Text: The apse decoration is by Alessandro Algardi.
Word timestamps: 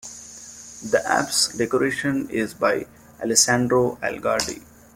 The 0.89 0.99
apse 1.05 1.49
decoration 1.55 2.27
is 2.31 2.55
by 2.55 2.87
Alessandro 3.21 3.99
Algardi. 4.01 4.63